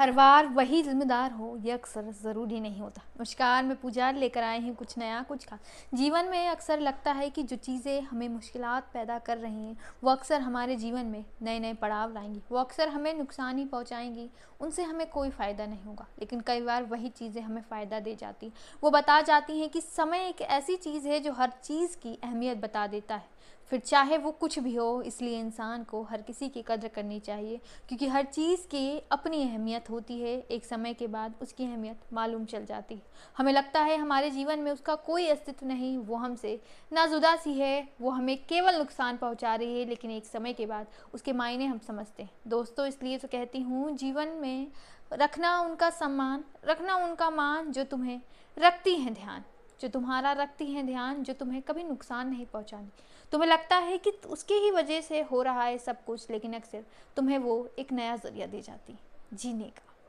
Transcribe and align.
हर 0.00 0.10
बार 0.12 0.46
वही 0.46 0.82
जिम्मेदार 0.82 1.32
हो 1.32 1.56
यह 1.56 1.74
अक्सर 1.74 2.10
ज़रूरी 2.22 2.60
नहीं 2.60 2.80
होता। 2.80 3.02
नमस्कार 3.18 3.62
मैं 3.62 3.76
पूजा 3.76 4.10
लेकर 4.10 4.42
आए 4.42 4.58
हैं 4.60 4.74
कुछ 4.74 4.98
नया, 4.98 5.20
कुछ 5.22 5.44
खास। 5.44 5.60
जीवन 5.94 6.24
में 6.24 6.48
अक्सर 6.48 6.80
लगता 6.80 7.12
है 7.12 7.28
कि 7.30 7.42
जो 7.42 7.56
चीज़ें 7.56 8.00
हमें 8.02 8.28
मुश्किलात 8.28 8.88
पैदा 8.94 9.18
कर 9.18 9.38
रही 9.38 9.66
हैं, 9.66 9.76
वो 10.04 10.10
अक्सर 10.10 10.40
हमारे 10.40 10.76
जीवन 10.76 11.06
में 11.06 11.24
नए 11.42 11.58
नए 11.58 11.74
पड़ाव 11.74 12.14
लाएँगी। 12.14 12.40
वो 12.50 12.58
अक्सर 12.58 12.88
हमें 12.88 13.12
नुकसान 13.14 13.58
ही 13.58 13.64
पहुंचाएँगी, 13.64 14.28
उनसे 14.60 14.82
हमें 14.82 15.06
कोई 15.10 15.30
फ़ायदा 15.30 15.66
नहीं 15.66 15.84
होगा। 15.84 16.06
लेकिन 16.18 16.40
कई 16.40 16.60
बार 16.60 16.84
वही 16.84 17.08
चीज़ें 17.08 17.42
हमें 17.42 17.62
फ़ायदा 17.62 18.00
दे 18.00 18.14
जाती 18.14 18.52
वो 18.82 18.90
बता 18.90 19.20
जाती 19.20 19.58
हैं 19.60 19.68
कि 19.68 19.80
समय 19.80 20.26
एक 20.28 20.40
ऐसी 20.40 20.76
चीज़ 20.76 21.08
है 21.08 21.20
जो 21.20 21.32
हर 21.32 21.52
चीज़ 21.64 21.96
की 21.96 22.18
अहमियत 22.24 22.58
बता 22.58 22.86
देता 22.86 23.16
है। 23.16 23.38
फिर 23.70 23.80
चाहे 23.80 24.16
वो 24.18 24.30
कुछ 24.30 24.58
भी 24.58 24.74
हो, 24.74 25.02
इसलिए 25.02 25.40
इंसान 25.40 25.82
को 25.84 26.02
हर 26.02 26.22
किसी 26.22 26.48
की 26.48 26.62
कदर 26.62 26.88
करनी 26.88 27.18
चाहिए, 27.20 27.60
क्योंकि 27.88 28.06
हर 28.08 28.24
चीज़ 28.24 28.60
की 28.60 28.98
अपनी 29.12 29.42
अहमियत 29.42 29.89
होती 29.90 30.18
है, 30.20 30.34
एक 30.40 30.64
समय 30.64 30.94
के 30.94 31.06
बाद 31.06 31.34
उसकी 31.42 31.64
अहमियत 31.64 32.00
मालूम 32.12 32.44
चल 32.44 32.64
जाती 32.64 32.94
है। 32.94 33.02
हमें 33.36 33.52
लगता 33.52 33.80
है 33.80 33.96
हमारे 33.96 34.30
जीवन 34.30 34.58
में 34.58 34.70
उसका 34.72 34.94
कोई 34.94 35.26
अस्तित्व 35.26 35.66
नहीं, 35.66 35.96
वो 35.98 36.16
हमसे 36.16 36.60
नाजुदा 36.92 37.34
सी 37.36 37.52
है, 37.54 37.88
वो 38.00 38.10
हमें 38.10 38.36
केवल 38.44 38.78
नुकसान 38.78 39.16
पहुँचा 39.16 39.54
रही 39.54 39.78
है, 39.80 39.84
लेकिन 39.86 40.10
एक 40.10 40.26
समय 40.26 40.52
के 40.52 40.66
बाद 40.66 40.86
उसके 41.14 41.32
मायने 41.32 41.66
हम 41.66 41.78
समझते 41.78 42.22
हैं। 42.22 42.30
दोस्तों, 42.48 42.86
इसलिए 42.86 43.18
तो 43.18 43.28
कहती 43.28 43.60
हूँ, 43.60 43.96
जीवन 43.96 44.28
में 44.28 44.66
रखना 45.12 45.58
उनका 45.60 45.90
सम्मान, 45.90 46.44
रखना 46.64 46.96
उनका 46.96 47.30
मान 47.30 47.72
जो 47.72 47.84
तुम्हें 47.84 48.20
रखती 48.56 48.94
हैं 48.94 49.14
ध्यान, 49.14 49.44
जो 49.80 49.88
तुम्हारा 49.88 50.32
रखती 50.32 50.66
हैं 50.66 50.86
ध्यान, 50.86 51.22
जो 51.22 51.32
तुम्हें 51.32 51.62
कभी 51.62 51.84
नुकसान 51.84 52.28
नहीं 52.28 52.46
पहुंचानी। 52.46 52.88
तुम्हें 53.32 53.48
लगता 53.48 53.76
है 53.76 53.98
कि 53.98 54.10
उसकी 54.26 54.54
ही 54.54 54.70
वजह 54.70 55.00
से 55.00 55.20
हो 55.22 55.42
रहा 55.42 55.62
है 55.62 55.78
सब 55.78 56.04
कुछ, 56.04 56.30
लेकिन 56.30 56.54
अक्सर 56.54 56.84
तुम्हें 57.16 57.38
वो 57.38 57.68
एक 57.78 57.92
नया 57.92 58.16
ज़रिया 58.16 58.46
दे 58.46 58.60
जाती 58.60 58.92
जीने 59.34 59.64
का। 59.64 59.99